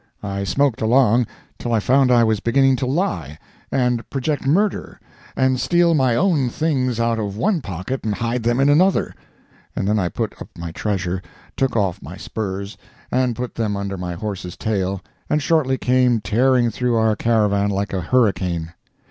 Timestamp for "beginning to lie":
2.39-3.37